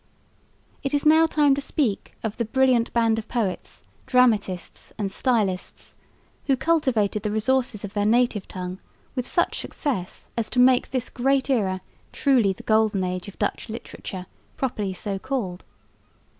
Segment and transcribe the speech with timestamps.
[0.81, 5.95] It is now time to speak of the brilliant band of poets, dramatists and stylists,
[6.47, 8.79] who cultivated the resources of their native tongue
[9.13, 13.69] with such success as to make this great era truly the Golden Age of Dutch
[13.69, 14.25] Literature
[14.57, 15.63] properly so called.